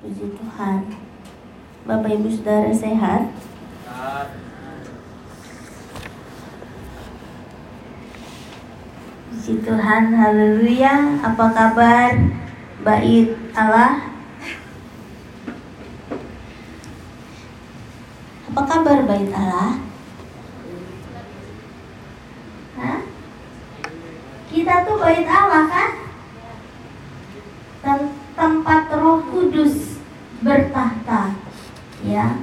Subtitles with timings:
[0.00, 0.80] Puji Tuhan.
[1.84, 3.36] Bapak Ibu Saudara sehat?
[9.28, 11.20] Puji Tuhan, haleluya.
[11.20, 12.16] Apa kabar?
[12.80, 14.08] Bait Allah.
[18.48, 19.84] Apa kabar bait Allah?
[22.80, 23.00] Hah?
[24.48, 25.90] Kita tuh bait Allah kan?
[27.84, 30.02] Tem- tempat Roh Kudus
[30.40, 31.36] bertahta.
[32.00, 32.40] Ya.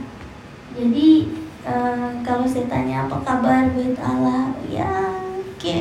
[0.77, 1.33] Jadi
[1.65, 4.53] eh, kalau saya tanya apa kabar bait Allah?
[4.69, 4.93] Ya,
[5.41, 5.79] oke.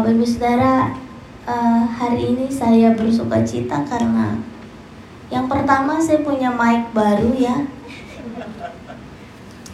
[0.00, 0.96] Bapak Ibu Saudara,
[1.44, 4.32] eh, hari ini saya bersuka cita karena
[5.28, 7.68] yang pertama saya punya mic baru ya.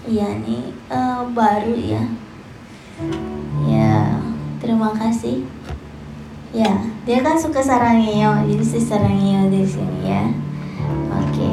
[0.02, 2.02] Iya nih eh, baru ya.
[3.70, 4.18] Ya,
[4.58, 5.46] terima kasih.
[6.50, 6.74] Ya,
[7.06, 10.26] dia kan suka sarangeo, jadi saya sarangeo di sini ya.
[11.22, 11.50] Oke.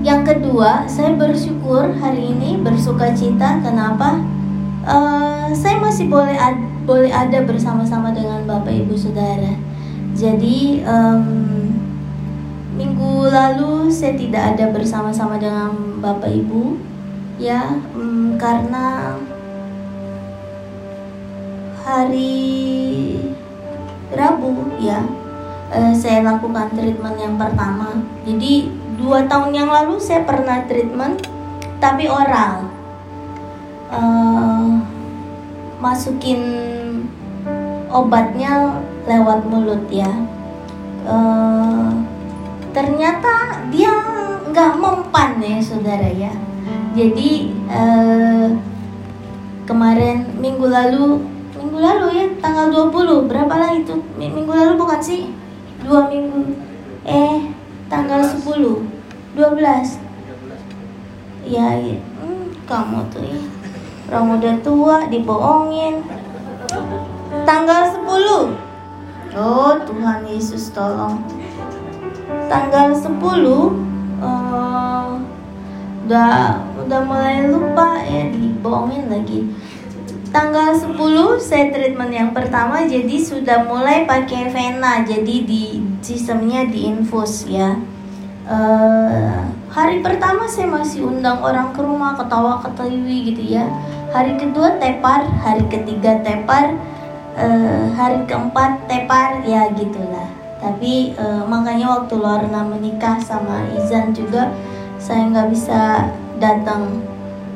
[0.00, 3.60] Yang kedua, saya bersyukur hari ini bersuka cita.
[3.60, 4.24] Kenapa?
[4.82, 9.54] Eh, saya masih boleh ad- boleh ada bersama-sama dengan Bapak Ibu Saudara.
[10.10, 11.24] Jadi em,
[12.74, 16.82] minggu lalu saya tidak ada bersama-sama dengan Bapak Ibu,
[17.38, 19.14] ya em, karena
[21.86, 22.42] hari
[24.10, 24.98] Rabu ya
[25.70, 28.02] eh, saya lakukan treatment yang pertama.
[28.26, 28.66] Jadi
[28.98, 31.22] dua tahun yang lalu saya pernah treatment
[31.78, 32.81] tapi oral.
[33.92, 34.68] Eh,
[35.76, 36.40] masukin
[37.92, 40.08] obatnya lewat mulut ya.
[41.04, 41.88] Eh,
[42.72, 43.92] ternyata dia
[44.48, 46.32] nggak mempan ya saudara ya.
[46.96, 48.48] Jadi eh,
[49.68, 51.20] kemarin minggu lalu
[51.56, 53.92] minggu lalu ya tanggal 20 berapa lah itu?
[54.16, 55.28] Mi- minggu lalu bukan sih?
[55.84, 56.56] Dua minggu.
[57.04, 57.52] Eh
[57.92, 58.40] tanggal 10
[59.36, 60.00] 12
[61.44, 61.98] ya, ya.
[62.22, 63.40] Hmm, kamu tuh ya
[64.12, 66.04] orang udah tua dibohongin.
[67.48, 71.24] Tanggal 10 oh Tuhan Yesus tolong.
[72.52, 75.08] Tanggal 10 eh,
[76.04, 76.36] udah
[76.76, 79.48] udah mulai lupa ya dibohongin lagi.
[80.28, 80.92] Tanggal 10
[81.40, 87.80] saya treatment yang pertama jadi sudah mulai pakai vena jadi di sistemnya diinfus ya.
[88.44, 89.40] Eh,
[89.72, 93.64] hari pertama saya masih undang orang ke rumah ketawa ketawi gitu ya
[94.12, 96.76] hari kedua tepar hari ketiga tepar
[97.34, 100.28] eh, hari keempat tepar ya gitulah.
[100.60, 104.52] Tapi eh, makanya waktu Lorna menikah sama Izan juga
[105.00, 107.02] saya nggak bisa datang.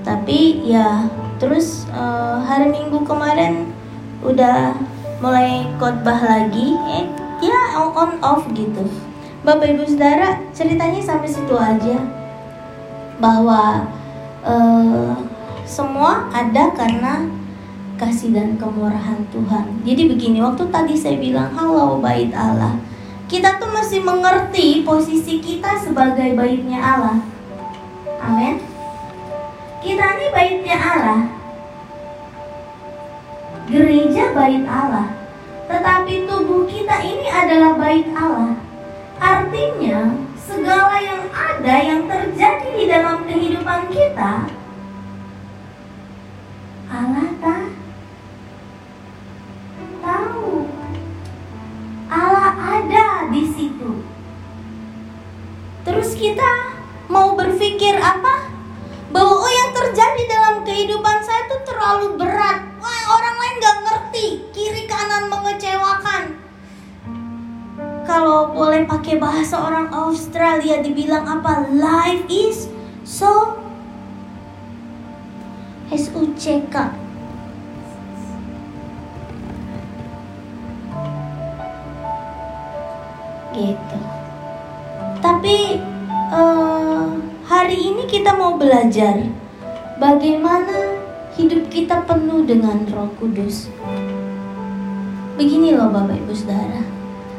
[0.03, 1.07] Tapi ya
[1.37, 3.69] terus eh, hari Minggu kemarin
[4.25, 4.73] udah
[5.21, 7.05] mulai khotbah lagi eh
[7.45, 8.89] ya on off gitu.
[9.45, 12.01] Bapak Ibu Saudara ceritanya sampai situ aja.
[13.21, 13.85] Bahwa
[14.41, 15.36] eh,
[15.67, 17.27] semua ada karena
[17.99, 19.83] kasih dan kemurahan Tuhan.
[19.83, 22.79] Jadi begini, waktu tadi saya bilang halo bait Allah.
[23.27, 27.19] Kita tuh masih mengerti posisi kita sebagai baitnya Allah.
[28.23, 28.63] Amin.
[29.83, 31.21] Kita ini baitnya Allah.
[33.67, 35.11] Gereja bait Allah.
[35.67, 38.55] Tetapi tubuh kita ini adalah bait Allah.
[39.19, 44.47] Artinya, segala yang ada yang terjadi di dalam kehidupan kita
[46.87, 47.67] Allah tak
[49.99, 50.71] tahu.
[52.07, 54.07] Allah ada di situ.
[55.83, 56.79] Terus kita
[57.11, 58.55] mau berpikir apa?
[59.11, 62.63] Bahwa oh yang terjadi dalam kehidupan saya itu terlalu berat.
[62.79, 64.27] Wah orang lain gak ngerti.
[64.55, 66.39] Kiri kanan mengecewakan.
[68.07, 71.67] Kalau boleh pakai bahasa orang Australia dibilang apa?
[71.75, 72.71] Life is
[73.03, 73.66] so
[75.87, 76.77] S-U-C-K
[83.57, 83.99] Gitu.
[85.25, 85.81] Tapi
[86.29, 87.09] eh,
[87.49, 89.17] hari ini kita mau belajar
[89.97, 90.93] Bagaimana
[91.41, 93.73] hidup kita penuh dengan roh kudus.
[95.41, 96.85] Begini loh Bapak Ibu Saudara.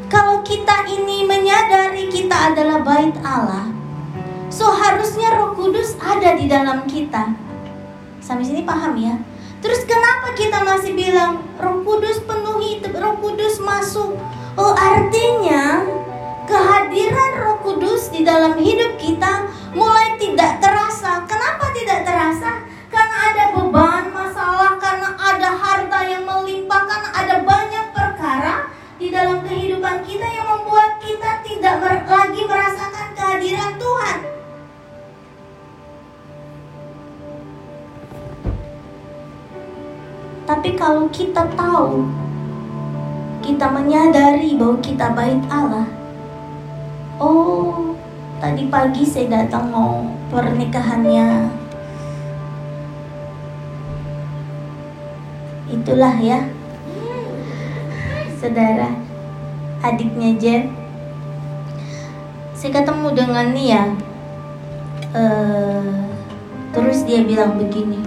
[0.10, 3.69] Kalau kita ini menyadari kita adalah bait Allah
[4.50, 7.47] So harusnya roh kudus ada di dalam kita
[8.27, 9.15] Sampai sini paham ya?
[9.63, 14.19] Terus kenapa kita masih bilang Roh Kudus penuhi, Roh Kudus masuk?
[14.59, 15.88] Oh, artinya
[16.44, 21.24] kehadiran Roh Kudus di dalam hidup kita mulai tidak terasa.
[21.24, 22.68] Kenapa tidak terasa?
[22.91, 28.68] Karena ada beban masalah, karena ada harta yang melimpah, karena ada banyak perkara
[29.00, 31.79] di dalam kehidupan kita yang membuat kita tidak
[32.12, 34.37] lagi merasakan kehadiran Tuhan.
[40.48, 42.08] Tapi kalau kita tahu,
[43.44, 45.84] kita menyadari bahwa kita baik Allah.
[47.20, 47.92] Oh,
[48.40, 51.52] tadi pagi saya datang mau pernikahannya.
[55.68, 56.48] Itulah ya,
[58.40, 58.96] saudara,
[59.84, 60.72] adiknya Jen.
[62.56, 63.84] Saya ketemu dengan Nia.
[65.12, 66.08] Uh,
[66.72, 68.00] terus dia bilang begini,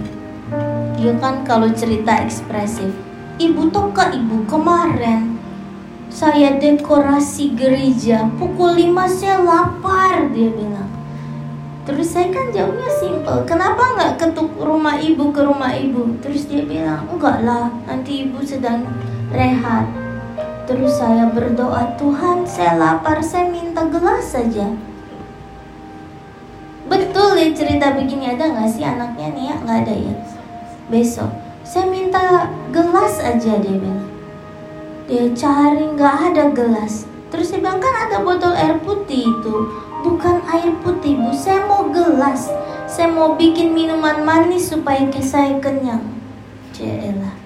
[1.01, 2.93] dia kan kalau cerita ekspresif.
[3.41, 5.33] Ibu tahu ke ibu kemarin.
[6.13, 10.85] Saya dekorasi gereja pukul 5 saya lapar dia bilang.
[11.89, 16.21] Terus saya kan jawabnya simple kenapa nggak ketuk rumah ibu ke rumah ibu?
[16.21, 18.85] Terus dia bilang enggak lah nanti ibu sedang
[19.33, 19.89] rehat.
[20.69, 24.69] Terus saya berdoa Tuhan saya lapar saya minta gelas saja.
[26.85, 29.55] Betul ya cerita begini ada nggak sih anaknya nih ya?
[29.65, 30.15] Nggak ada ya
[30.91, 31.31] besok
[31.63, 34.09] saya minta gelas aja dia bilang.
[35.07, 37.07] Dia cari nggak ada gelas.
[37.31, 39.55] Terus saya bilang kan ada botol air putih itu.
[40.03, 41.31] Bukan air putih bu.
[41.31, 42.51] Saya mau gelas.
[42.91, 46.03] Saya mau bikin minuman manis supaya saya kenyang.
[46.75, 47.39] Cela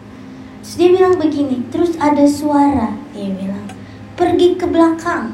[0.65, 3.69] terus dia bilang begini terus ada suara dia bilang
[4.17, 5.29] pergi ke belakang.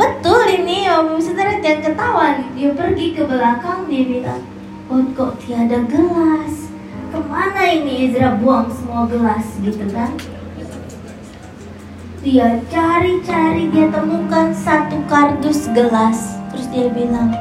[0.00, 4.57] Betul ini om saudara jangan ketawa dia pergi ke belakang dia bilang
[4.88, 6.72] oh kok tiada gelas.
[7.08, 10.12] Ke mana ini Ezra buang semua gelas gitu kan?
[12.24, 16.36] Dia cari-cari dia temukan satu kardus gelas.
[16.52, 17.32] Terus dia bilang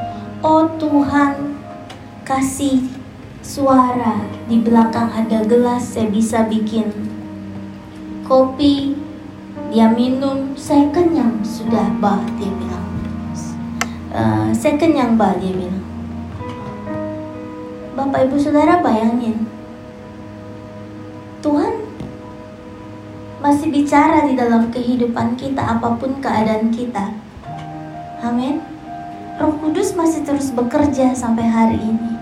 [0.44, 1.60] oh Tuhan
[2.28, 2.88] kasih
[3.40, 6.92] suara di belakang ada gelas saya bisa bikin
[8.28, 9.00] kopi
[9.72, 11.44] dia minum saya kenyang.
[11.44, 12.88] Sudah bah dia bilang.
[14.12, 15.87] Uh, saya kenyang bah dia bilang
[17.98, 19.50] Bapak Ibu Saudara bayangin
[21.42, 21.82] Tuhan
[23.42, 27.10] masih bicara di dalam kehidupan kita apa pun keadaan kita.
[28.22, 28.62] Amin.
[29.42, 32.14] Roh Kudus masih terus bekerja sampai hari ini.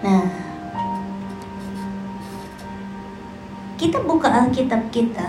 [0.00, 0.32] Nah,
[3.76, 5.28] kita buka Alkitab kita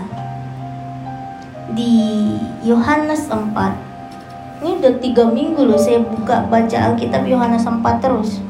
[1.76, 2.24] di
[2.64, 4.64] Yohanes 4.
[4.64, 8.40] Ini udah tiga minggu loh saya buka baca Alkitab Yohanes 4 terus.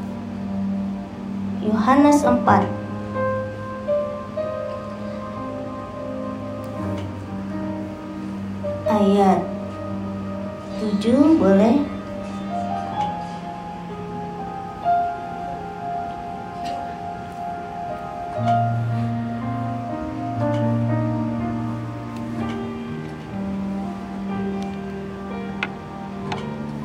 [1.61, 2.81] Yohanes 4
[8.89, 9.39] ayat
[10.81, 11.77] 7 boleh?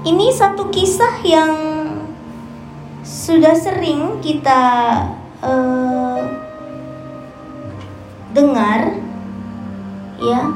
[0.06, 1.75] Ini satu kisah yang
[3.26, 4.62] sudah sering kita
[5.42, 6.22] uh,
[8.30, 8.94] dengar
[10.22, 10.54] ya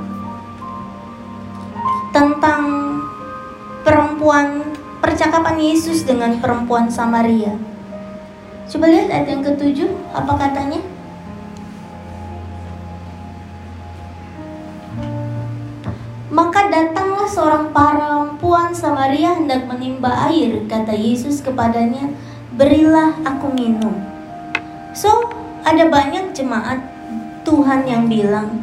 [2.15, 2.63] tentang
[3.83, 4.71] perempuan
[5.03, 7.59] percakapan Yesus dengan perempuan Samaria.
[8.71, 10.79] Coba lihat ayat yang ketujuh, apa katanya?
[16.31, 22.15] Maka datanglah seorang perempuan Samaria hendak menimba air, kata Yesus kepadanya,
[22.61, 23.97] berilah aku minum.
[24.93, 25.09] So,
[25.65, 26.85] ada banyak jemaat
[27.41, 28.61] Tuhan yang bilang,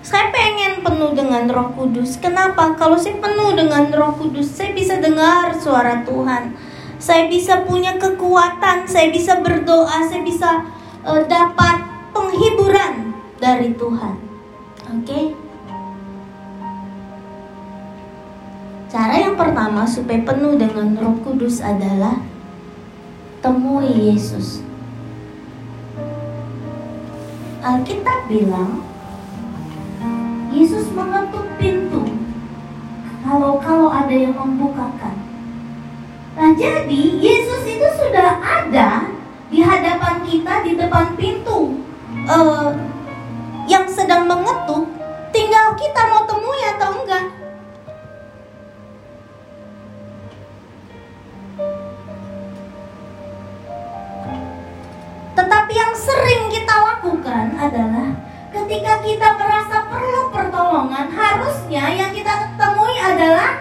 [0.00, 2.16] saya pengen penuh dengan Roh Kudus.
[2.16, 2.72] Kenapa?
[2.80, 6.56] Kalau saya penuh dengan Roh Kudus, saya bisa dengar suara Tuhan.
[6.96, 10.64] Saya bisa punya kekuatan, saya bisa berdoa, saya bisa
[11.04, 11.84] uh, dapat
[12.16, 14.14] penghiburan dari Tuhan.
[14.88, 15.04] Oke?
[15.04, 15.24] Okay?
[18.88, 22.33] Cara yang pertama supaya penuh dengan Roh Kudus adalah
[23.44, 24.64] temui Yesus.
[27.60, 28.80] Alkitab bilang
[30.48, 32.08] Yesus mengetuk pintu
[33.20, 35.20] kalau kalau ada yang membukakan.
[36.40, 39.12] Nah jadi Yesus itu sudah ada
[39.52, 41.84] di hadapan kita di depan pintu
[42.24, 42.72] uh,
[43.68, 44.88] yang sedang mengetuk.
[45.36, 46.23] Tinggal kita mau
[57.64, 58.08] adalah
[58.52, 63.58] ketika kita merasa perlu pertolongan, harusnya yang kita temui adalah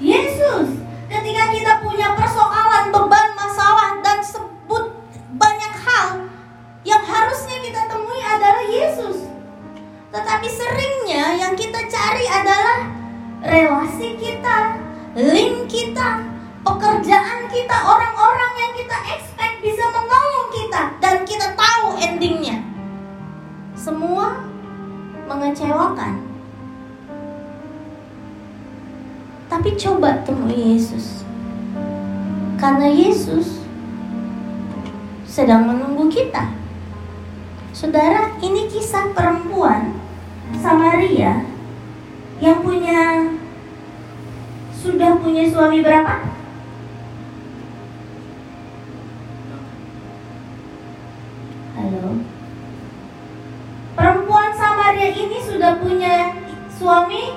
[0.00, 0.80] Yesus.
[1.06, 4.90] Ketika kita punya persoalan, beban, masalah, dan sebut
[5.38, 6.26] banyak hal,
[6.82, 9.28] yang harusnya kita temui adalah Yesus.
[10.10, 12.78] Tetapi sering endingnya yang kita cari adalah
[13.44, 14.80] relasi kita,
[15.14, 16.24] link kita,
[16.64, 22.43] pekerjaan kita, orang-orang yang kita expect bisa menolong kita dan kita tahu endingnya.
[23.84, 24.40] Semua
[25.28, 26.24] mengecewakan.
[29.52, 31.20] Tapi coba temui Yesus.
[32.56, 33.60] Karena Yesus
[35.28, 36.48] sedang menunggu kita.
[37.76, 40.00] Saudara, ini kisah perempuan
[40.64, 41.44] Samaria
[42.40, 43.36] yang punya
[44.72, 46.24] sudah punya suami berapa?
[51.76, 52.33] Halo.
[56.84, 57.32] Suami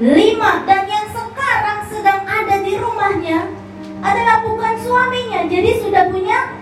[0.00, 3.52] lima dan yang sekarang sedang ada di rumahnya
[4.00, 6.56] adalah bukan suaminya, jadi sudah punya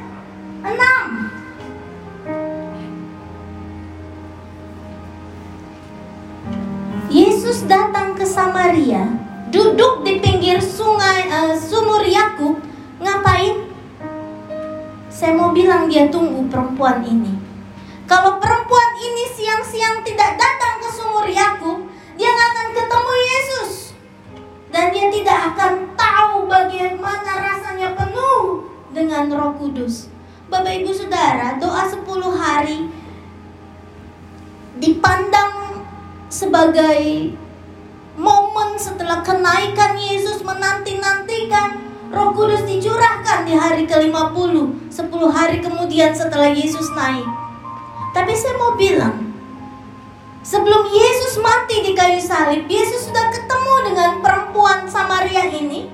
[0.67, 1.31] enam.
[7.15, 9.07] Yesus datang ke Samaria,
[9.55, 12.59] duduk di pinggir sungai uh, sumur Yakub,
[12.99, 13.71] ngapain?
[15.07, 17.39] Saya mau bilang dia tunggu perempuan ini.
[18.11, 18.40] Kalau
[29.11, 30.07] dengan roh kudus.
[30.47, 32.87] Bapak ibu saudara, doa 10 hari
[34.79, 35.83] dipandang
[36.31, 37.35] sebagai
[38.15, 44.55] momen setelah kenaikan Yesus menanti-nantikan Roh Kudus dicurahkan di hari ke-50
[44.95, 44.95] 10
[45.31, 47.27] hari kemudian setelah Yesus naik
[48.15, 49.31] Tapi saya mau bilang
[50.43, 55.91] Sebelum Yesus mati di kayu salib Yesus sudah ketemu dengan perempuan Samaria ini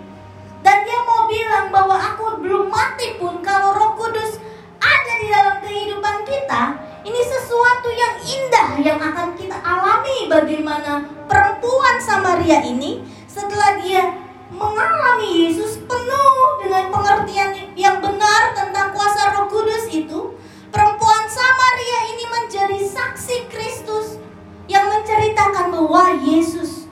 [0.60, 4.38] Dan dia bilang bahwa aku belum mati pun Kalau Roh Kudus
[4.78, 6.62] ada di dalam kehidupan kita
[7.06, 15.46] ini sesuatu yang indah yang akan kita alami bagaimana perempuan Samaria ini setelah dia mengalami
[15.46, 20.34] Yesus penuh dengan pengertian yang benar tentang kuasa Roh Kudus itu,
[20.70, 24.22] perempuan Samaria ini menjadi saksi Kristus
[24.70, 26.86] yang menceritakan bahwa Yesus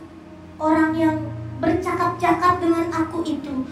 [0.58, 1.16] orang yang
[1.62, 3.64] bercakap-cakap dengan aku itu,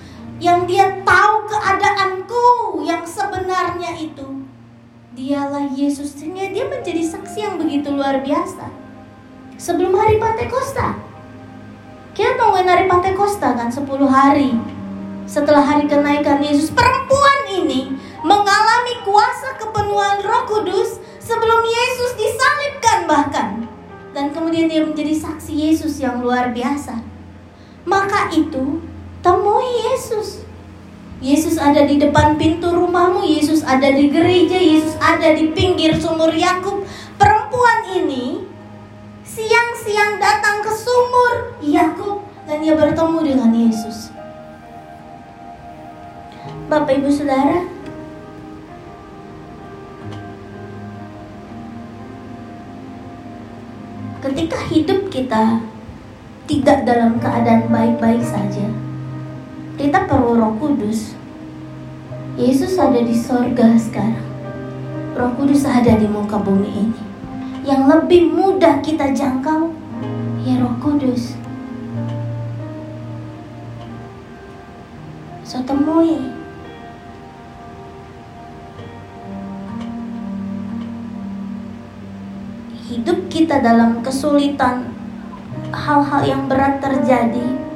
[0.43, 2.47] yang dia tahu keadaanku
[2.83, 4.43] yang sebenarnya itu
[5.15, 6.19] dialah Yesus.
[6.19, 8.67] Sehingga dia menjadi saksi yang begitu luar biasa.
[9.55, 10.99] Sebelum hari Pantekosta.
[12.13, 14.59] Kita tungguin hari Pantekosta kan 10 hari.
[15.31, 17.95] Setelah hari kenaikan Yesus perempuan ini
[18.27, 23.49] mengalami kuasa kepenuhan roh kudus sebelum Yesus disalibkan bahkan.
[24.11, 26.99] Dan kemudian dia menjadi saksi Yesus yang luar biasa.
[27.87, 28.92] Maka itu
[29.23, 30.43] temui Yesus
[31.23, 36.35] Yesus ada di depan pintu rumahmu, Yesus ada di gereja, Yesus ada di pinggir sumur
[36.35, 36.83] Yakub.
[37.15, 38.43] Perempuan ini
[39.23, 44.11] siang-siang datang ke sumur Yakub dan dia bertemu dengan Yesus.
[46.67, 47.71] Bapak Ibu Saudara,
[54.27, 55.63] ketika hidup kita
[56.51, 58.67] tidak dalam keadaan baik-baik saja,
[59.83, 61.19] kita perlu Roh Kudus.
[62.39, 64.31] Yesus ada di sorga sekarang.
[65.19, 67.01] Roh Kudus ada di muka bumi ini.
[67.67, 69.75] Yang lebih mudah kita jangkau,
[70.47, 71.35] ya Roh Kudus.
[75.43, 76.31] So temui.
[82.87, 84.95] Hidup kita dalam kesulitan,
[85.75, 87.72] hal-hal yang berat terjadi,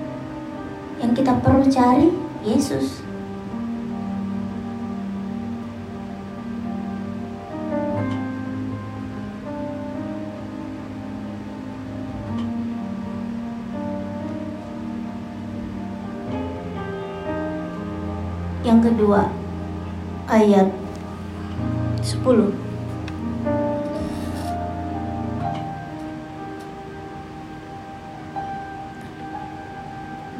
[1.07, 2.11] yang kita perlu cari
[2.43, 2.99] Yesus.
[18.67, 19.31] Yang kedua,
[20.27, 20.75] ayat
[22.03, 22.66] 10.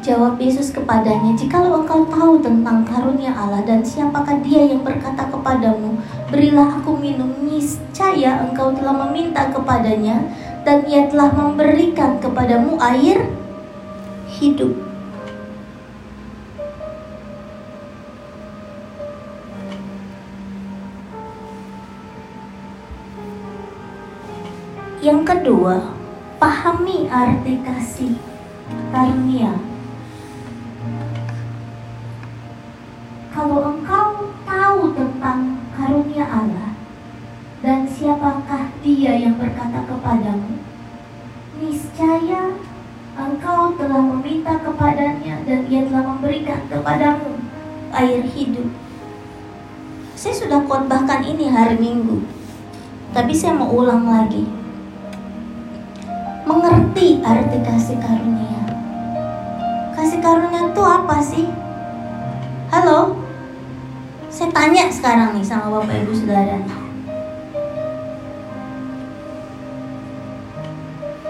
[0.07, 5.99] Jawab Yesus kepadanya, "Jikalau engkau tahu tentang karunia Allah dan siapakah Dia yang berkata kepadamu,
[6.31, 10.31] berilah aku minum, niscaya engkau telah meminta kepadanya
[10.63, 13.19] dan Ia telah memberikan kepadamu air
[14.39, 14.71] hidup."
[25.03, 25.91] Yang kedua,
[26.39, 28.15] pahami arti kasih
[28.95, 29.76] karunia.
[51.37, 52.25] Ini hari Minggu,
[53.13, 54.41] tapi saya mau ulang lagi.
[56.49, 58.65] Mengerti arti kasih karunia.
[59.93, 61.45] Kasih karunia itu apa sih?
[62.73, 63.21] Halo?
[64.33, 66.57] Saya tanya sekarang nih sama Bapak Ibu Saudara.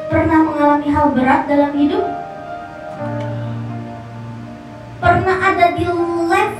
[0.07, 2.07] Pernah mengalami hal berat dalam hidup?
[5.03, 6.56] Pernah ada di level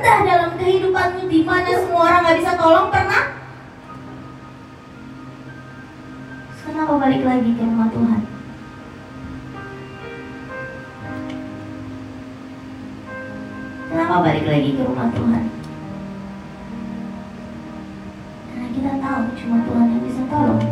[0.00, 2.88] rendah dalam kehidupanmu di mana semua orang gak bisa tolong?
[2.88, 3.24] Pernah?
[6.64, 8.20] Kenapa balik lagi ke rumah Tuhan?
[13.92, 15.44] Kenapa balik lagi ke rumah Tuhan?
[18.48, 20.64] Karena kita tahu cuma Tuhan yang bisa tolong.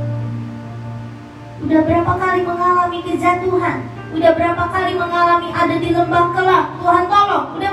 [1.68, 3.78] Udah berapa kali mengalami kejatuhan?
[4.08, 6.64] Udah berapa kali mengalami ada di lembah kelak?
[6.80, 7.44] Tuhan tolong.
[7.60, 7.67] Udah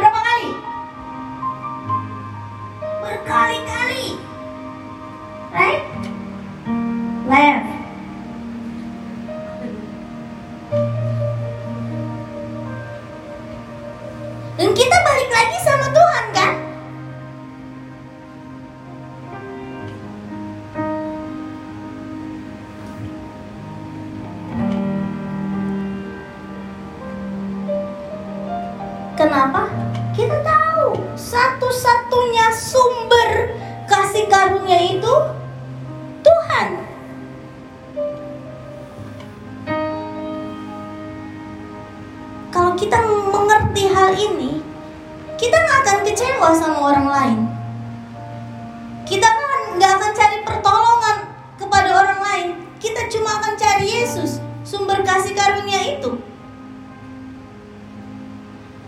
[53.85, 56.17] Yesus, sumber kasih karunia itu.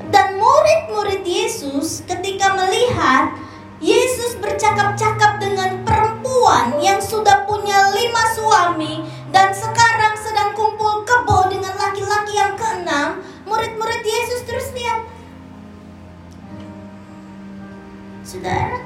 [0.10, 3.38] Dan murid-murid Yesus ketika melihat
[3.78, 11.78] Yesus bercakap-cakap dengan perempuan yang sudah punya lima suami dan sekarang sedang kumpul kebo dengan
[11.78, 15.06] laki-laki yang keenam, murid-murid Yesus terus lihat.
[18.26, 18.82] Saudara,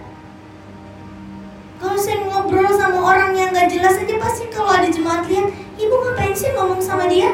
[1.80, 5.96] kalau saya ngobrol sama orang yang gak jelas aja pasti kalau ada jemaat lihat, ibu
[5.96, 7.32] ngapain sih ngomong sama dia?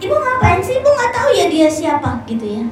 [0.00, 0.80] Ibu ngapain sih?
[0.80, 2.64] Ibu nggak tahu ya dia siapa gitu ya.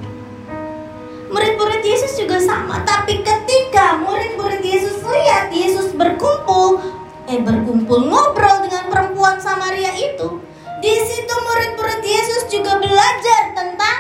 [1.28, 6.81] Murid-murid Yesus juga sama, tapi ketika murid-murid Yesus lihat Yesus berkumpul,
[7.28, 10.40] eh berkumpul ngobrol dengan perempuan Samaria itu,
[10.81, 13.98] di situ murid-murid Yesus juga belajar tentang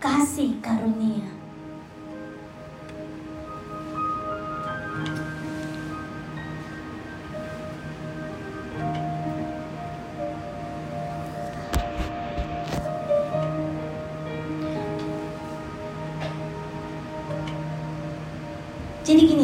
[0.00, 1.39] kasih karunia.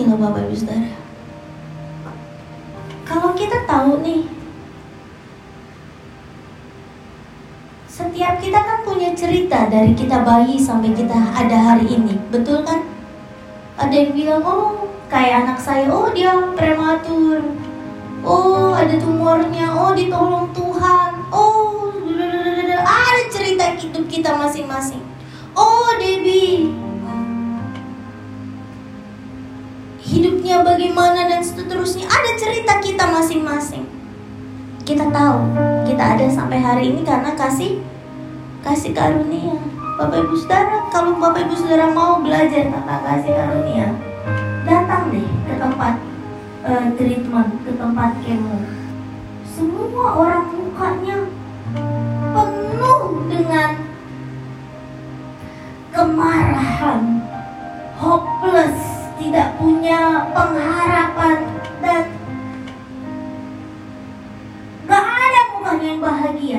[0.07, 0.95] Loh Bapak Ibu Saudara.
[3.03, 4.23] Kalau kita tahu nih
[7.91, 12.85] Setiap kita kan punya cerita dari kita bayi sampai kita ada hari ini, betul kan?
[13.81, 17.41] Ada yang bilang, oh kayak anak saya, oh dia prematur,
[18.21, 21.89] oh ada tumornya, oh ditolong Tuhan, oh
[22.85, 25.16] ada cerita hidup kita masing-masing.
[31.47, 33.87] Seterusnya ada cerita kita masing-masing.
[34.83, 35.39] Kita tahu
[35.87, 37.79] kita ada sampai hari ini karena kasih
[38.67, 39.55] kasih karunia.
[39.97, 43.95] Bapak Ibu Saudara kalau Bapak Ibu Saudara mau belajar tentang kasih karunia
[44.67, 45.95] datang deh ke tempat
[46.67, 48.59] uh, treatment ke tempat kemo.
[49.47, 51.19] Semua orang mukanya
[52.35, 53.71] penuh dengan
[55.95, 57.25] kemarahan
[57.97, 58.96] hopeless
[59.27, 61.39] tidak punya pengharapan
[61.83, 62.05] dan
[64.87, 66.56] gak ada mukanya yang bahagia.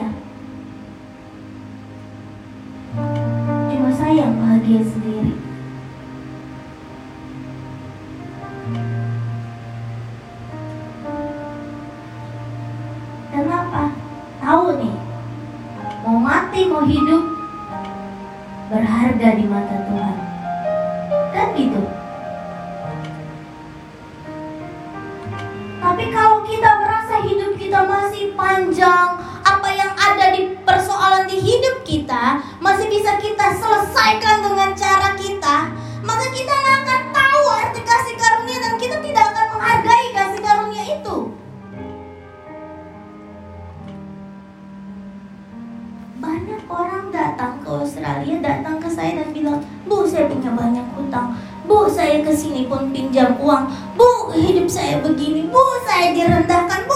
[48.48, 51.36] Datang ke saya dan bilang bu saya punya banyak hutang.
[51.68, 53.68] Bu saya ke sini pun pinjam uang.
[54.00, 55.52] Bu hidup saya begini.
[55.52, 56.88] Bu saya direndahkan.
[56.88, 56.96] Bu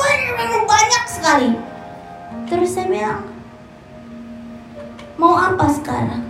[0.64, 1.50] banyak sekali.
[2.48, 3.28] Terus saya bilang
[5.20, 6.24] mau apa sekarang?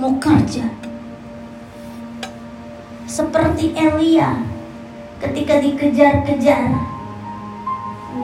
[0.00, 0.64] Mau kerja.
[3.04, 4.40] Seperti Elia
[5.20, 6.68] ketika dikejar-kejar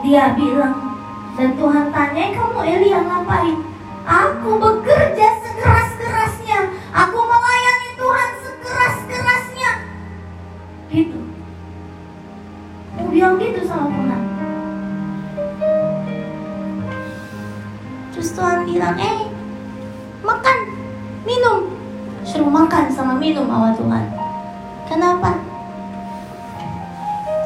[0.05, 0.93] dia bilang
[1.33, 3.57] dan Tuhan tanya kamu Elia ngapain?
[4.03, 5.92] Aku bekerja sekeras-kerasnya.
[13.23, 14.21] Bilang gitu sama Tuhan.
[18.11, 19.31] Terus Tuhan bilang, eh
[20.27, 20.57] makan,
[21.23, 21.71] minum.
[22.27, 24.11] Suruh makan sama minum sama Tuhan.
[24.91, 25.39] Kenapa?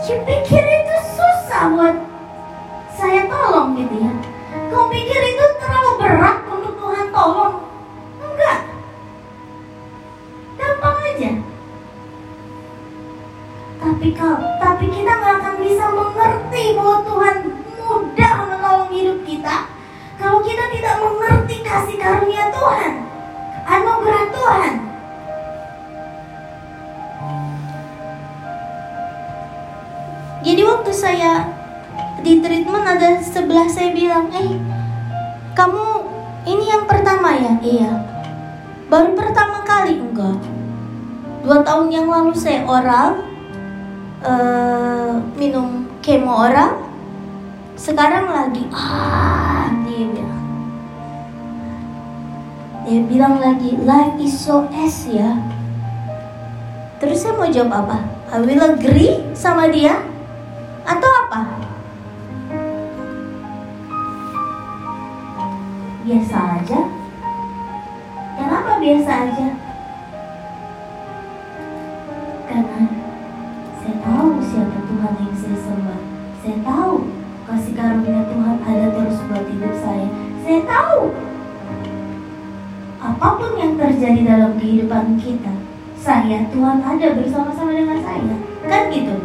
[0.09, 1.93] You pikir itu susah buat
[2.97, 4.17] saya tolong gitu ya.
[4.73, 5.45] Kau pikir itu
[14.07, 17.35] tapi kau tapi kita nggak akan bisa mengerti bahwa Tuhan
[17.75, 19.67] mudah menolong hidup kita
[20.15, 23.03] kalau kita tidak mengerti kasih karunia Tuhan
[23.67, 24.73] anugerah Tuhan
[30.39, 31.31] jadi waktu saya
[32.23, 34.55] di treatment ada sebelah saya bilang eh
[35.51, 35.83] kamu
[36.47, 37.59] ini yang pertama ya?
[37.59, 37.91] Iya.
[38.87, 40.39] Baru pertama kali enggak.
[41.43, 43.36] Dua tahun yang lalu saya oral
[44.23, 46.87] uh, minum kemo oral.
[47.77, 50.45] Sekarang lagi ah dia bilang.
[52.87, 55.37] Dia bilang lagi life is so s ya.
[56.97, 57.97] Terus saya mau jawab apa?
[58.33, 60.01] I will agree sama dia
[60.87, 61.67] atau apa?
[66.07, 66.79] biasa aja?
[68.39, 69.66] Kenapa biasa aja?
[85.21, 85.53] Kita,
[85.99, 88.35] saya Tuhan ada bersama-sama dengan saya.
[88.65, 89.15] Kan gitu.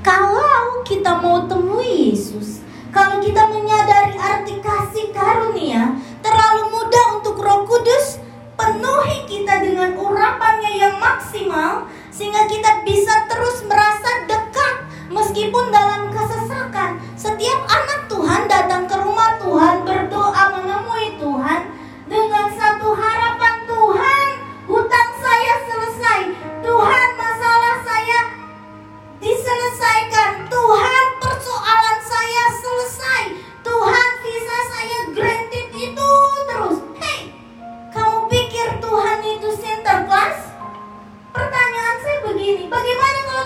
[0.00, 7.62] Kalau kita mau temui Yesus, kalau kita menyadari arti kasih karunia, terlalu mudah untuk Roh
[7.64, 8.20] Kudus
[8.60, 14.74] penuhi kita dengan urapannya yang maksimal sehingga kita bisa terus merasa dekat
[15.08, 17.00] meskipun dalam kesesakan.
[17.16, 18.99] Setiap anak Tuhan datang ke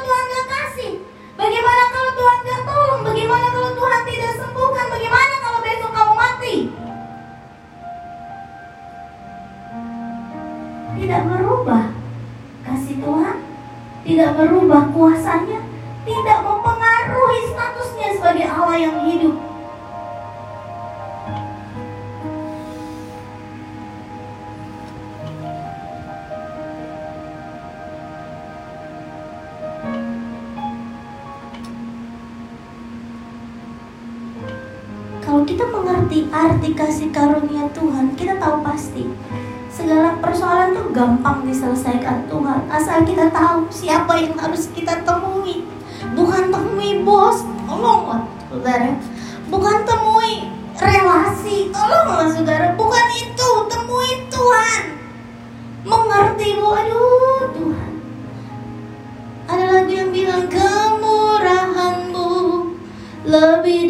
[0.04, 0.92] Tuhan gak kasih?
[1.34, 3.00] Bagaimana kalau Tuhan gak tolong?
[3.00, 4.86] Bagaimana kalau Tuhan tidak sembuhkan?
[4.92, 6.56] Bagaimana kalau besok kamu mati?
[10.94, 11.84] Tidak berubah
[12.64, 13.36] kasih Tuhan,
[14.08, 15.60] tidak berubah kuasanya,
[16.08, 19.43] tidak mempengaruhi statusnya sebagai Allah yang hidup.
[36.34, 39.06] Arti kasih karunia Tuhan, kita tahu pasti.
[39.70, 42.66] Segala persoalan tuh gampang diselesaikan Tuhan.
[42.66, 45.62] Asal kita tahu siapa yang harus kita temui.
[46.14, 48.98] Bukan temui bos tolonglah saudara.
[49.50, 52.74] Bukan temui relasi tolonglah saudara.
[52.78, 54.82] Bukan itu temui Tuhan.
[55.86, 57.92] Mengerti bahwa aduh Tuhan.
[59.50, 62.30] Ada lagu yang bilang kemurahanmu
[63.26, 63.83] lebih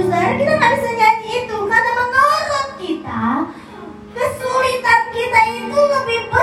[0.00, 3.44] Kita nggak bisa nyanyi itu karena menurut kita
[4.16, 6.39] kesulitan kita itu lebih besar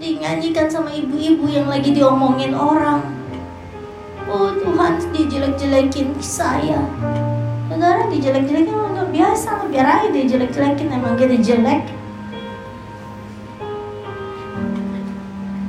[0.00, 3.04] Dinyanyikan sama ibu-ibu yang lagi diomongin orang.
[4.24, 6.80] Oh Tuhan, dijelek-jelekin saya.
[7.68, 11.84] Saudara dijelek-jelekin luar biasa, biar aja dijelek-jelekin emang kita jelek.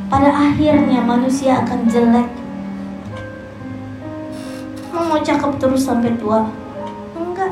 [0.07, 2.31] Pada akhirnya manusia akan jelek.
[4.95, 6.47] Mau mau cakep terus sampai tua?
[7.19, 7.51] Enggak,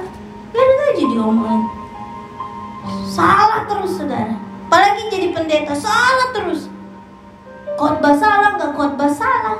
[0.55, 1.61] biarin aja diomongin.
[3.03, 4.47] Salah terus saudara.
[4.69, 6.68] Apalagi jadi pendeta, salah terus.
[7.79, 9.55] Khotbah salah, nggak khotbah salah.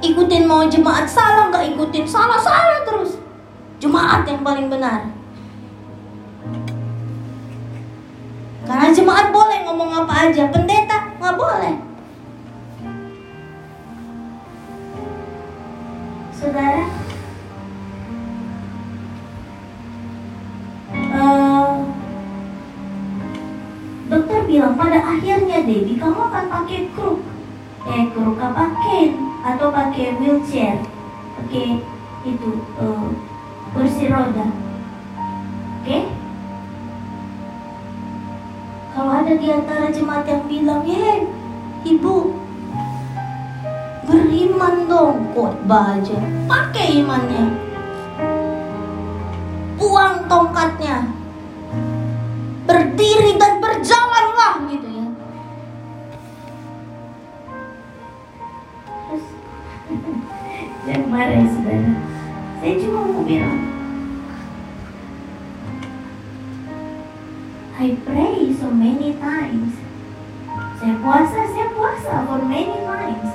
[0.00, 3.20] ikutin mau jemaat salah nggak ikutin salah salah terus.
[3.80, 5.08] Jemaat yang paling benar.
[8.64, 11.74] Karena jemaat boleh ngomong apa aja pendeta nggak boleh.
[16.36, 16.99] Saudara
[25.70, 27.22] Debbie kamu akan pakai kruk.
[27.86, 28.74] Eh kruk apa?
[28.74, 29.14] Cane.
[29.46, 30.82] Atau pakai wheelchair.
[31.38, 31.78] Pakai
[32.26, 32.50] itu
[32.82, 33.06] uh,
[33.70, 34.50] kursi roda.
[34.50, 35.86] Oke?
[35.86, 36.02] Okay?
[39.00, 41.24] kalau ada di antara jemaat yang bilang ye
[41.88, 42.36] ibu
[44.04, 47.48] beriman dong khotbah aja pakai imannya.
[49.80, 51.08] Buang tongkatnya.
[52.68, 53.49] Berdiri dan
[61.28, 61.44] ya
[62.60, 63.60] Saya cuma mau bilang
[67.80, 69.72] I pray so many times.
[70.76, 73.30] Saya puasa, saya puasa for many times.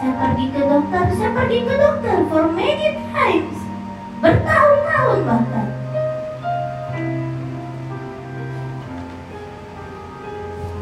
[0.00, 3.56] Saya pergi ke dokter, saya pergi ke dokter for many times.
[4.24, 5.68] Bertahun-tahun bahkan.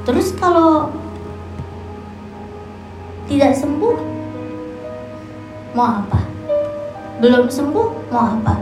[0.07, 0.95] Terus kalau
[3.27, 4.10] tidak sembuh
[5.81, 6.21] mau apa?
[7.25, 8.13] Belum sembuh?
[8.13, 8.53] Mau apa?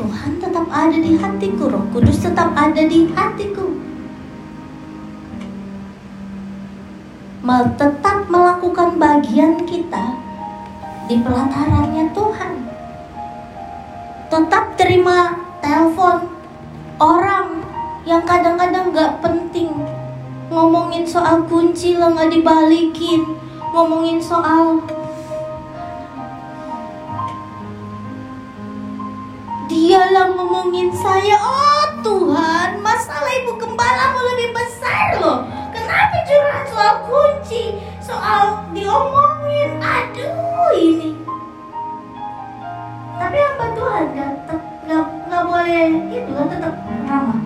[0.00, 3.76] Tuhan tetap ada di hatiku Roh Kudus tetap ada di hatiku.
[7.44, 10.16] Mal tetap melakukan bagian kita
[11.04, 12.54] di pelatarannya Tuhan.
[14.32, 16.24] Tetap terima telepon
[16.96, 17.60] orang
[18.08, 19.99] yang kadang-kadang gak penting
[20.60, 23.24] ngomongin soal kunci lah nggak dibalikin.
[23.72, 24.84] Ngomongin soal
[29.72, 31.40] dialah ngomongin saya.
[31.40, 35.48] Oh Tuhan masalah ibu gembala mau lebih besar loh.
[35.72, 37.80] Kenapa curhat soal kunci?
[38.04, 39.80] Soal diomongin.
[39.80, 41.16] Aduh ini.
[43.16, 44.04] Tapi apa Tuhan?
[44.12, 44.30] Nggak
[44.84, 46.74] nggak nggak boleh itu kan tetap
[47.08, 47.39] ramah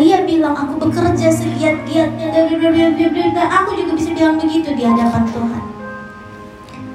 [0.00, 2.56] Elia bilang aku bekerja segiat-giatnya aku
[3.76, 5.62] juga bisa bilang begitu di hadapan Tuhan.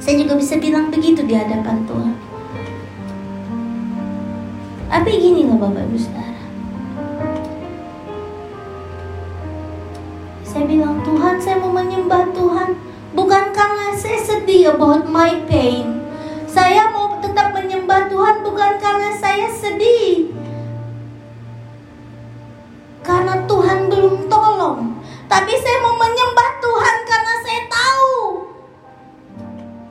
[0.01, 2.17] Saya juga bisa bilang begitu di hadapan Tuhan.
[4.89, 6.41] Tapi gini loh Bapak Ibu Saudara.
[10.41, 12.73] Saya bilang Tuhan saya mau menyembah Tuhan
[13.13, 16.01] bukan karena saya sedih about my pain
[16.49, 20.34] saya mau tetap menyembah Tuhan bukan karena saya sedih.
[25.25, 28.13] tapi saya mau menyembah Tuhan karena saya tahu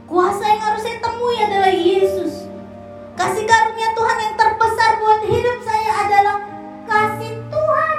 [0.07, 2.47] kuasa yang harus saya temui adalah Yesus.
[3.15, 6.37] Kasih karunia Tuhan yang terbesar buat hidup saya adalah
[6.87, 7.99] kasih Tuhan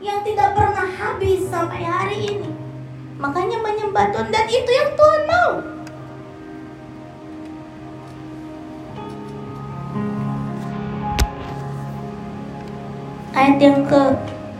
[0.00, 2.50] yang tidak pernah habis sampai hari ini.
[3.20, 5.52] Makanya menyembah Tuhan dan itu yang Tuhan mau.
[13.36, 14.02] Ayat yang ke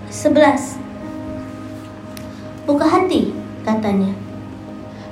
[0.08, 0.79] 11
[2.70, 3.34] Buka hati
[3.66, 4.14] katanya.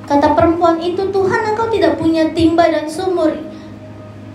[0.07, 3.35] Kata perempuan itu Tuhan engkau tidak punya timba dan sumur.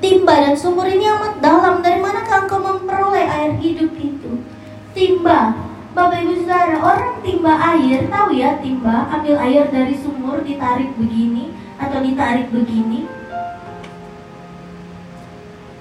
[0.03, 1.79] Timba dan sumur ini amat dalam.
[1.79, 4.43] Dari manakah engkau memperoleh air hidup itu?
[4.91, 5.55] Timba.
[5.95, 9.13] Bapak ibu saudara orang timba air Tahu ya timba?
[9.13, 13.05] Ambil air dari sumur Ditarik begini Atau ditarik begini?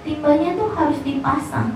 [0.05, 1.73] Timbanya tuh harus dipasang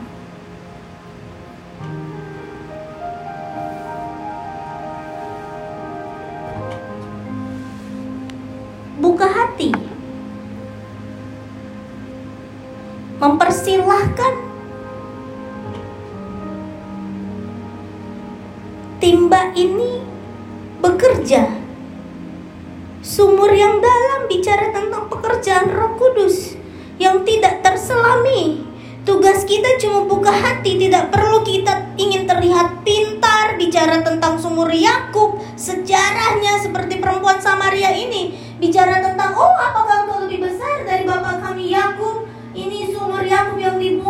[13.98, 14.34] Mempersilahkan
[19.02, 20.06] timba ini
[20.78, 21.50] bekerja.
[23.02, 26.54] Sumur yang dalam bicara tentang pekerjaan Roh Kudus
[27.02, 28.70] yang tidak terselami.
[29.02, 35.42] Tugas kita cuma buka hati, tidak perlu kita ingin terlihat pintar bicara tentang sumur Yakub,
[35.58, 41.72] sejarahnya seperti perempuan Samaria ini bicara tentang oh apakah engkau lebih besar dari bapak kami
[41.74, 42.17] Yakub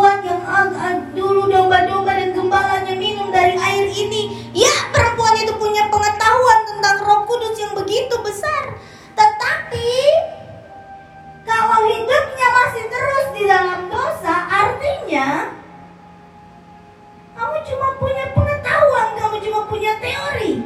[0.08, 4.48] dibuat yang dulu domba-domba dan gembalanya minum dari air ini.
[4.56, 8.72] Ya perempuan itu punya pengetahuan tentang Roh Kudus yang begitu besar.
[9.20, 9.92] Tetapi
[11.44, 15.52] kalau hidupnya masih terus di dalam dosa artinya
[17.36, 20.64] kamu cuma punya pengetahuan kamu cuma punya teori.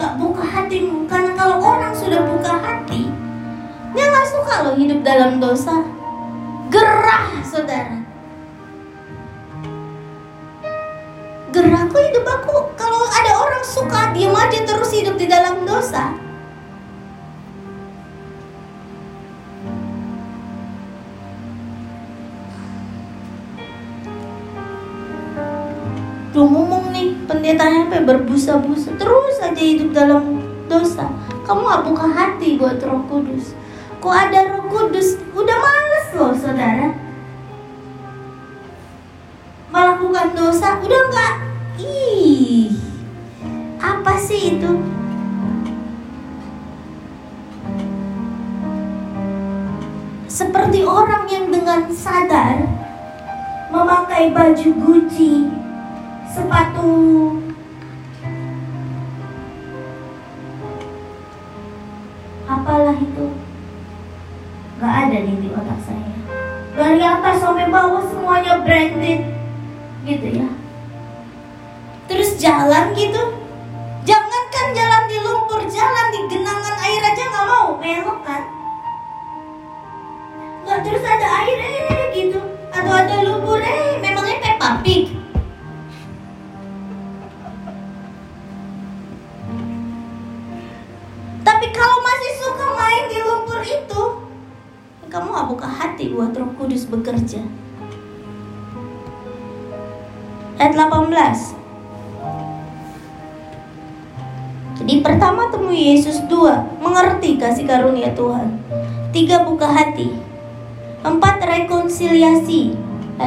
[0.00, 3.12] Gak buka hatimu karena kalau orang sudah buka hati
[3.92, 5.91] dia nggak suka loh hidup dalam dosa
[7.12, 7.98] gerah saudara
[11.52, 16.16] gerah kok hidup aku kalau ada orang suka diam aja terus hidup di dalam dosa
[26.32, 31.12] Lu ngomong nih pendetanya sampai berbusa-busa terus aja hidup dalam dosa.
[31.44, 33.52] Kamu gak buka hati buat Roh Kudus.
[34.00, 35.20] Kok ada Roh Kudus?
[35.36, 37.01] Udah males loh, saudara.
[40.42, 41.34] Dosa udah nggak.
[41.78, 42.74] Ih,
[43.78, 44.72] apa sih itu?
[50.26, 52.66] Seperti orang yang dengan sadar
[53.70, 55.46] memakai baju Gucci,
[56.26, 56.90] sepatu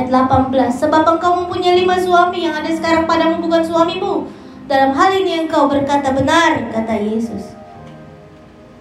[0.05, 4.29] Ayat 18 Sebab engkau mempunyai lima suami Yang ada sekarang padamu bukan suamimu.
[4.69, 7.57] Dalam hal ini engkau berkata benar Kata Yesus.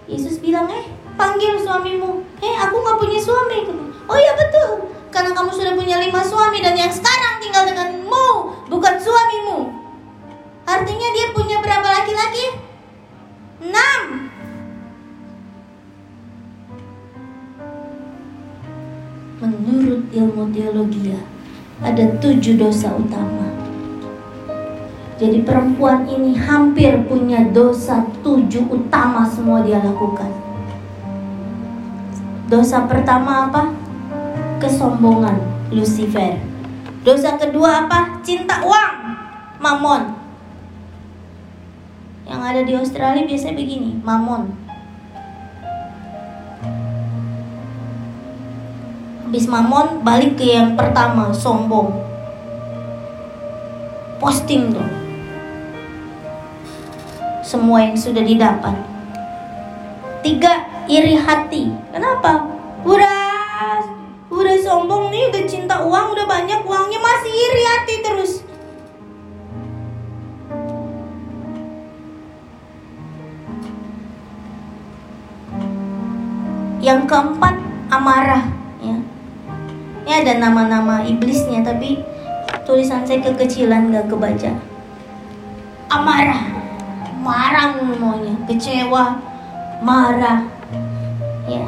[0.05, 0.85] Yesus bilang eh
[1.17, 2.21] panggil suamimu.
[2.45, 3.65] Eh aku nggak punya suami.
[4.05, 4.85] Oh ya betul.
[5.09, 8.29] Karena kamu sudah punya lima suami dan yang sekarang tinggal denganmu
[8.69, 9.73] bukan suamimu.
[10.69, 12.61] Artinya dia punya berapa laki-laki?
[13.65, 14.24] Enam
[19.75, 21.19] menurut ilmu teologi
[21.83, 23.51] ada tujuh dosa utama
[25.19, 30.45] jadi perempuan ini hampir punya dosa tujuh utama semua dia lakukan
[32.45, 33.73] Dosa pertama apa?
[34.61, 35.41] Kesombongan,
[35.73, 36.37] Lucifer.
[37.01, 38.21] Dosa kedua apa?
[38.21, 38.93] Cinta uang,
[39.57, 40.13] mamon.
[42.29, 44.53] Yang ada di Australia biasanya begini, mamon.
[49.35, 49.51] habis
[49.99, 51.91] balik ke yang pertama sombong.
[54.15, 54.87] Posting dong.
[57.43, 58.79] Semua yang sudah didapat.
[60.23, 61.67] Tiga iri hati.
[61.91, 62.47] Kenapa?
[62.87, 63.83] Udah
[64.31, 68.31] udah sombong nih udah cinta uang udah banyak uangnya masih iri hati terus.
[76.79, 77.59] Yang keempat
[77.91, 78.64] amarah.
[80.05, 82.05] Ini ada nama-nama iblisnya tapi
[82.61, 84.53] tulisan saya kekecilan gak kebaca.
[85.89, 86.45] Amarah,
[87.25, 89.17] marah semuanya, kecewa,
[89.81, 90.45] marah,
[91.49, 91.65] ya.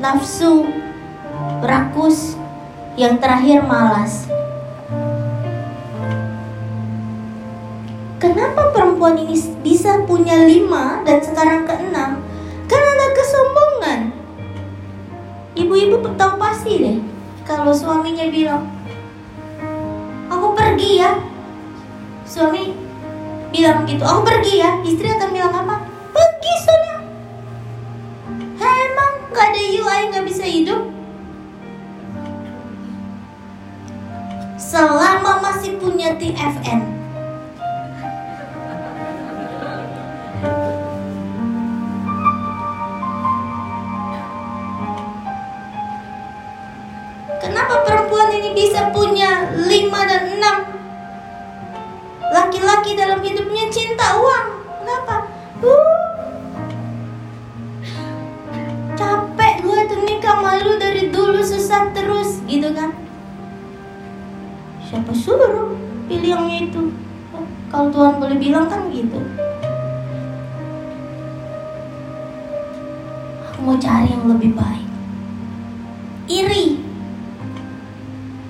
[0.00, 0.64] Nafsu,
[1.60, 2.40] rakus,
[2.96, 4.24] yang terakhir malas.
[8.16, 12.25] Kenapa perempuan ini bisa punya lima dan sekarang keenam?
[15.56, 16.96] Ibu-ibu tahu pasti deh
[17.48, 18.68] kalau suaminya bilang,
[20.28, 21.16] aku pergi ya.
[22.26, 22.74] Suami
[23.54, 24.82] bilang gitu, aku pergi ya.
[24.84, 25.80] Istri akan bilang apa?
[26.12, 26.94] Pergi sana.
[28.60, 30.82] emang gak ada you, I gak bisa hidup.
[34.58, 36.82] Selama masih punya TFN,
[53.66, 54.46] hidupnya cinta uang.
[54.78, 55.16] Kenapa?
[55.58, 55.90] Uh,
[58.94, 62.94] capek gue tuh nikah malu dari dulu susah terus gitu kan?
[64.86, 65.74] Siapa suruh
[66.06, 66.94] pilih yang itu?
[67.66, 69.18] Kalau Tuhan boleh bilang kan gitu.
[73.50, 74.86] Aku mau cari yang lebih baik.
[76.30, 76.78] Iri.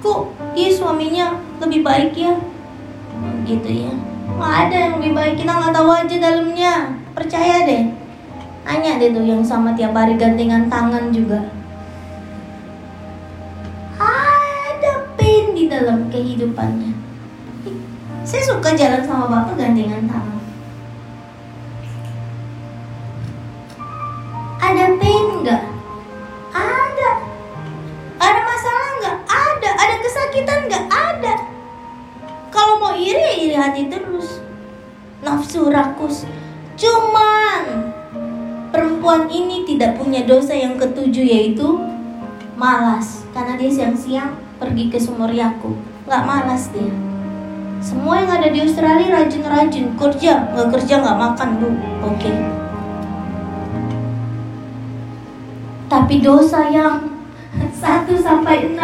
[0.04, 2.36] Kok dia suaminya lebih baik ya?
[3.48, 6.74] Gitu ya nggak ada yang lebih baik kita nggak tahu aja dalamnya.
[7.16, 7.84] Percaya deh.
[8.66, 11.48] Nanya deh tuh yang sama tiap hari gantengan tangan juga.
[13.96, 16.92] Ada pain di dalam kehidupannya.
[18.26, 20.35] Saya suka jalan sama bapak gantengan tangan
[40.26, 41.80] dosa yang ketujuh yaitu
[42.58, 43.24] malas.
[43.30, 45.78] Karena dia siang-siang pergi ke sumur Yakub.
[46.04, 46.90] Nggak malas dia.
[47.80, 51.70] Semua yang ada di Australia rajin-rajin kerja, nggak kerja nggak makan bu.
[52.02, 52.18] Oke.
[52.18, 52.36] Okay.
[55.86, 57.06] Tapi dosa yang
[57.80, 58.82] 1 sampai 6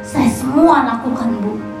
[0.00, 1.74] saya semua lakukan bu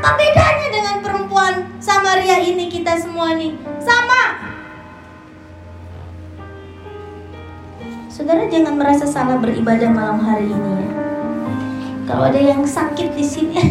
[0.00, 3.52] apa bedanya dengan perempuan Samaria ini kita semua nih
[3.84, 4.40] sama
[8.10, 10.90] Saudara jangan merasa salah beribadah malam hari ini ya.
[12.10, 13.54] Kalau ada yang sakit di sini,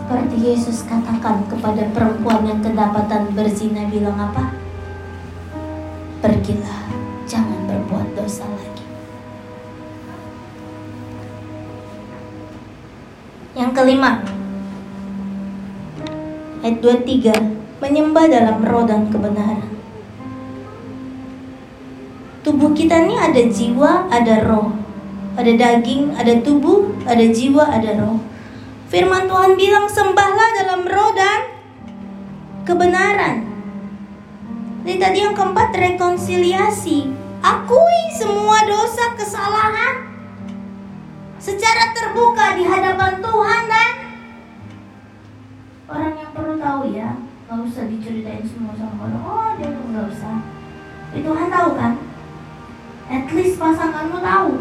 [0.00, 4.48] seperti Yesus katakan kepada perempuan yang kedapatan berzina bilang apa?
[6.24, 6.88] Pergilah
[7.28, 8.86] jangan berbuat dosa lagi.
[13.60, 14.24] Yang kelima,
[16.64, 19.79] ayat 23, menyembah dalam roh dan kebenaran.
[22.40, 24.72] Tubuh kita ini ada jiwa, ada roh.
[25.36, 28.16] Ada daging, ada tubuh, ada jiwa, ada roh.
[28.88, 31.40] Firman Tuhan bilang sembahlah dalam roh dan
[32.64, 33.44] kebenaran.
[34.88, 37.12] Jadi tadi yang keempat rekonsiliasi.
[37.40, 40.12] Akui semua dosa kesalahan
[41.40, 43.94] secara terbuka di hadapan Tuhan dan
[45.88, 47.16] orang yang perlu tahu ya,
[47.48, 49.24] nggak usah diceritain semua sama orang.
[49.24, 50.36] Oh dia nggak usah.
[51.16, 52.09] Itu Tuhan tahu kan?
[53.10, 54.54] At least pasanganmu tahu.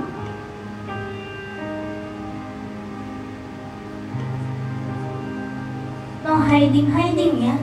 [6.26, 7.56] No hiding hiding ya.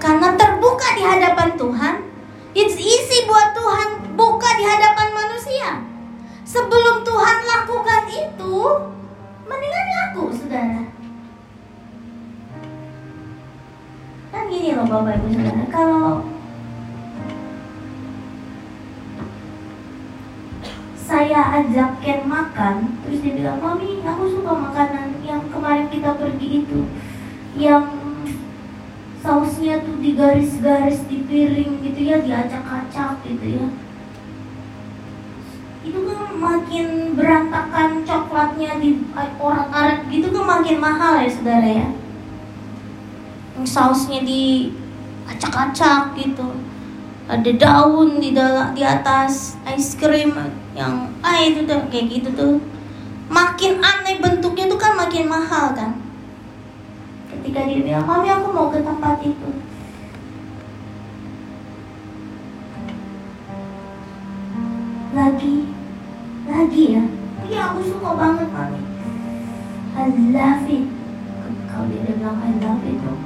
[0.00, 1.94] Karena terbuka di hadapan Tuhan,
[2.56, 5.84] it's easy buat Tuhan buka di hadapan manusia.
[6.44, 8.56] Sebelum Tuhan lakukan itu,
[9.48, 10.84] mendingan aku, saudara.
[14.32, 16.33] Kan gini loh Bapak Ibu Saudara, kalau
[21.14, 26.66] saya ajak Ken makan, terus dia bilang, Mami, aku suka makanan yang kemarin kita pergi
[26.66, 26.90] itu,
[27.54, 27.86] yang
[29.22, 33.66] sausnya tuh digaris-garis di piring gitu ya diacak-acak gitu ya.
[35.86, 38.98] Itu kan makin berantakan coklatnya di
[39.38, 41.88] orang aret gitu kan makin mahal ya saudara ya.
[43.62, 44.74] Sausnya di
[45.30, 46.73] acak-acak gitu
[47.24, 50.36] ada daun di dalam di atas ice cream
[50.76, 52.54] yang ah itu tuh kayak gitu tuh.
[53.32, 55.96] Makin aneh bentuknya tuh kan makin mahal kan.
[57.32, 59.50] Ketika dia bilang mami aku mau ke tempat itu.
[65.16, 65.56] Lagi
[66.44, 67.04] lagi ya.
[67.44, 68.80] Iya aku suka banget mami.
[69.94, 70.86] I love it.
[71.70, 73.18] Kalau dia bilang I love it tuh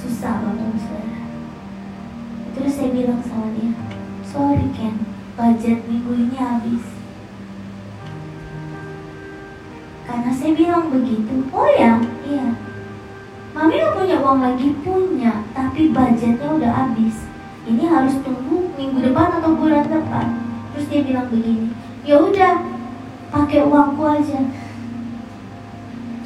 [0.00, 1.19] susah banget saya
[2.60, 3.72] terus saya bilang sama dia
[4.28, 4.92] sorry Ken
[5.32, 6.84] budget minggu ini habis.
[10.04, 11.96] Karena saya bilang begitu oh ya
[12.28, 12.52] iya.
[13.56, 17.24] Mami gak punya uang lagi punya tapi budgetnya udah habis.
[17.64, 20.36] Ini harus tunggu minggu depan atau bulan depan.
[20.76, 21.72] Terus dia bilang begini
[22.04, 22.60] ya udah
[23.32, 24.40] pakai uangku aja.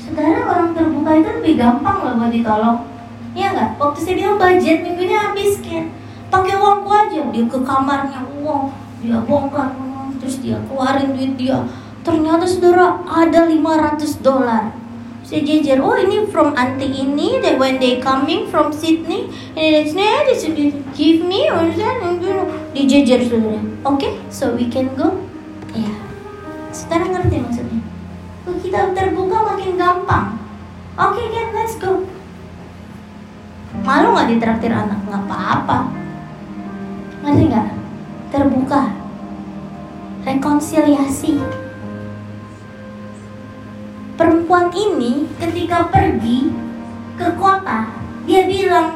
[0.02, 2.78] Saudara orang terbuka itu lebih gampang loh buat ditolong.
[3.38, 3.78] Ya nggak?
[3.78, 6.03] Waktu saya bilang budget minggu ini habis kan
[6.34, 9.70] pakai uangku aja dia ke kamarnya uang dia bongkar
[10.18, 11.62] terus dia keluarin duit dia.
[12.04, 14.72] Ternyata saudara ada 500 dolar.
[15.24, 19.96] Saya jejer oh ini from auntie ini that when they coming from Sydney and it's
[19.96, 20.44] nah this
[20.92, 21.64] give me or
[22.74, 23.60] dijejer saudara.
[23.84, 25.16] Oke okay, so we can go?
[25.72, 25.86] Ya.
[25.86, 25.96] Yeah.
[26.72, 27.80] saudara ngerti maksudnya?
[28.44, 30.26] Kalau kita terbuka makin gampang.
[30.96, 32.04] Oke okay, kan let's go.
[33.80, 35.00] Malu nggak ditraktir anak?
[35.08, 36.03] Nggak apa-apa
[37.24, 37.68] ngerti nggak?
[38.28, 38.82] Terbuka.
[40.28, 41.40] Rekonsiliasi.
[44.14, 46.52] Perempuan ini ketika pergi
[47.18, 47.90] ke kota,
[48.28, 48.93] dia bilang,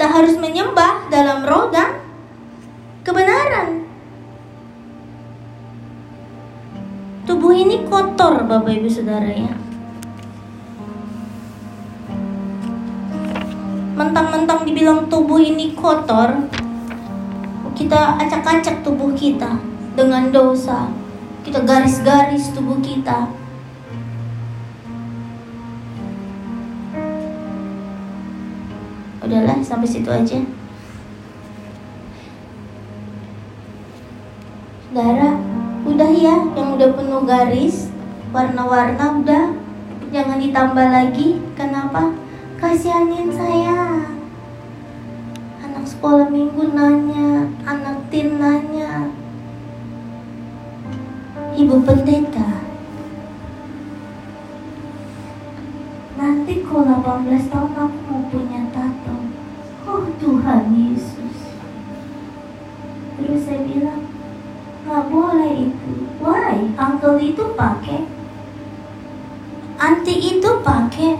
[0.00, 2.00] Kita harus menyembah dalam roh dan
[3.04, 3.84] kebenaran.
[7.28, 9.52] Tubuh ini kotor Bapak Ibu Saudara ya.
[13.92, 16.48] Mentang-mentang dibilang tubuh ini kotor
[17.76, 19.60] Kita acak-acak tubuh kita
[19.92, 20.88] Dengan dosa.
[21.44, 23.28] Kita garis-garis tubuh kita
[29.70, 30.42] sampai situ aja.
[34.90, 35.38] Saudara
[35.86, 37.94] udah ya yang udah penuh garis
[38.34, 39.54] warna-warna udah.
[40.10, 42.10] Jangan ditambah lagi kenapa?
[42.58, 44.10] Kasihanin saya.
[45.62, 49.14] Anak sekolah minggu nanya anak tin nanya.
[51.54, 52.66] Ibu pendeta.
[56.18, 58.99] Nanti kalau 18 tahun aku mau punya tato oh
[60.30, 61.38] Tuhan Yesus.
[63.18, 64.06] Terus saya bilang
[64.86, 66.06] nggak boleh itu.
[66.22, 66.70] Why?
[66.78, 68.06] Uncle itu pakai.
[69.74, 71.18] Anti itu pakai.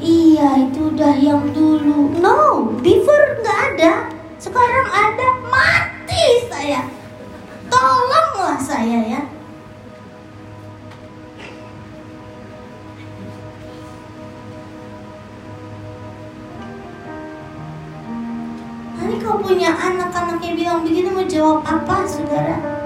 [0.00, 2.16] Iya itu udah yang dulu.
[2.24, 4.08] No before nggak ada.
[4.40, 5.28] Sekarang ada.
[5.52, 6.88] Mati saya.
[7.68, 9.22] Tolonglah saya ya
[19.18, 22.79] kau punya anak-anaknya bilang begitu mau jawab apa saudara?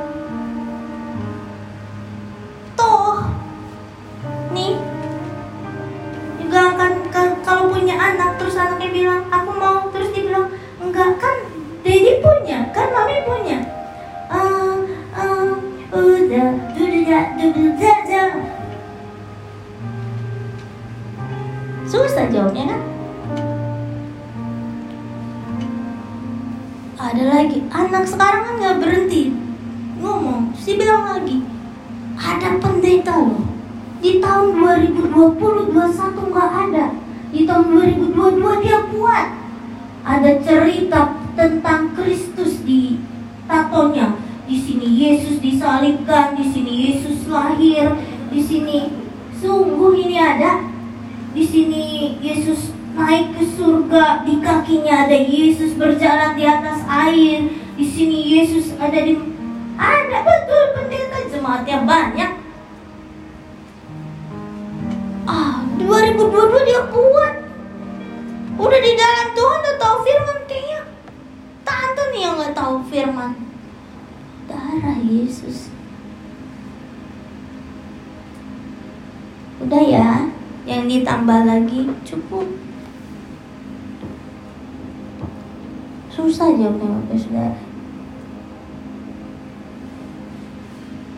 [86.15, 87.59] Susah jawabnya Bapak Saudara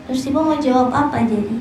[0.09, 1.59] terus ibu mau jawab apa jadi?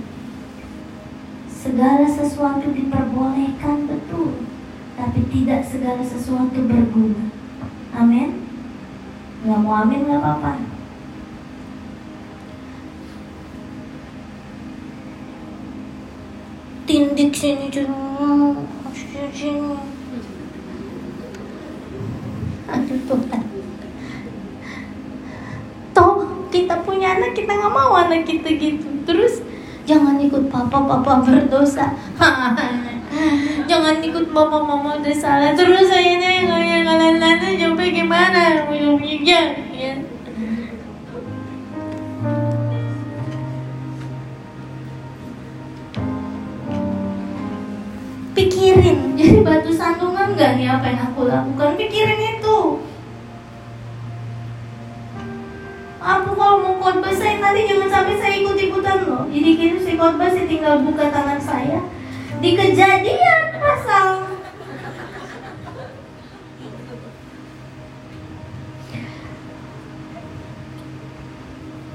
[1.50, 4.46] Segala sesuatu diperbolehkan betul.
[4.94, 7.26] Tapi tidak segala sesuatu berguna.
[7.90, 8.38] Amin?
[9.42, 10.62] Nggak mau amin nggak apa-apa.
[16.86, 17.66] Tindik sini
[19.34, 19.74] sini
[22.66, 23.42] aduh Tuhan
[25.94, 26.12] toh
[26.50, 26.76] kita
[27.06, 28.88] punya anak kita nggak mau anak kita gitu.
[29.06, 29.38] Terus
[29.86, 31.94] jangan ikut papa papa berdosa.
[33.70, 35.54] Jangan ikut mama mama udah salah.
[35.54, 38.66] Terus saya nih kayak kalian nanti coba gimana
[39.72, 39.92] ya.
[48.36, 49.16] Pikirin.
[49.16, 51.72] Jadi batu sandungan gak nih apa yang aku lakukan?
[51.78, 52.35] Pikirin itu
[56.96, 59.28] khotbah saya nanti jangan sampai saya ikut ikutan loh.
[59.28, 61.78] Jadi gitu saya khotbah saya tinggal buka tangan saya.
[62.40, 64.08] Di kejadian pasal.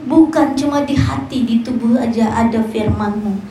[0.05, 3.41] Bukan cuma di hati di tubuh aja ada firmanmu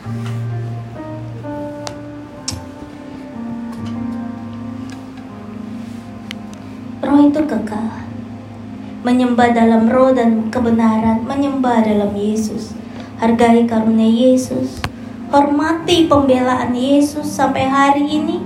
[9.21, 12.73] menyembah dalam roh dan kebenaran menyembah dalam Yesus.
[13.21, 14.81] Hargai karunia Yesus.
[15.29, 18.41] Hormati pembelaan Yesus sampai hari ini.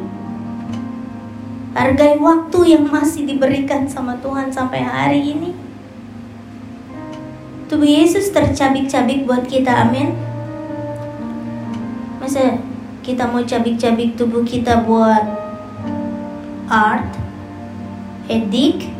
[1.78, 5.54] Hargai waktu yang masih diberikan sama Tuhan sampai hari ini.
[7.70, 10.10] Tubuh Yesus tercabik-cabik buat kita amin.
[12.18, 12.58] Masa
[13.06, 15.22] kita mau cabik-cabik tubuh kita buat
[16.66, 17.14] art
[18.26, 18.93] edik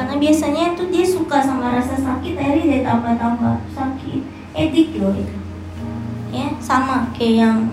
[0.00, 4.24] karena biasanya itu dia suka sama rasa sakit akhirnya dia tambah-tambah sakit.
[4.56, 5.36] Edik loh itu.
[6.32, 7.68] Ya sama kayak yang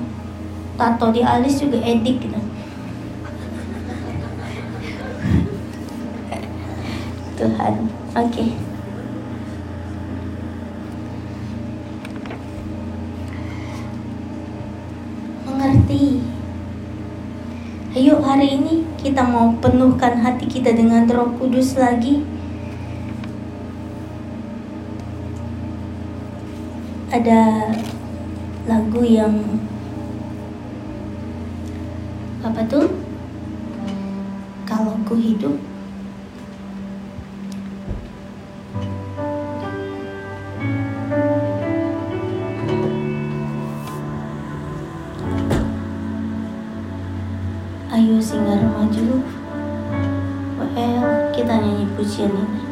[0.76, 2.36] tato di alis juga edik gitu.
[7.40, 8.28] Tuhan oke.
[8.28, 8.52] Okay.
[15.48, 16.22] mengerti
[17.98, 22.22] Ayo hari ini kita mau penuhkan hati kita dengan roh kudus lagi
[27.10, 27.74] Ada
[28.70, 29.34] lagu yang
[32.46, 32.86] Apa tuh?
[34.70, 35.58] Kalau ku hidup
[48.88, 49.36] Singa remaja
[50.58, 52.67] Well, kita nyanyi pujian ini